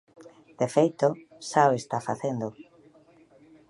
[0.59, 1.07] De feito,
[1.49, 2.47] xa o están facendo.